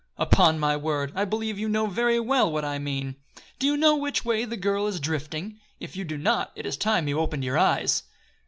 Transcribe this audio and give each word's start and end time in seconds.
"Upon 0.17 0.57
my 0.57 0.75
word! 0.75 1.11
I 1.13 1.25
believe 1.25 1.59
you 1.59 1.69
know 1.69 1.85
very 1.85 2.19
well 2.19 2.51
what 2.51 2.65
I 2.65 2.79
mean. 2.79 3.17
Don't 3.59 3.67
you 3.67 3.77
know 3.77 3.95
which 3.95 4.25
way 4.25 4.45
the 4.45 4.57
girl 4.57 4.87
is 4.87 4.99
drifting? 4.99 5.59
If 5.79 5.95
you 5.95 6.03
do 6.03 6.17
not, 6.17 6.51
it 6.55 6.65
is 6.65 6.75
time 6.75 7.07
you 7.07 7.19
opened 7.19 7.43
your 7.45 7.59
eyes!" 7.59 8.01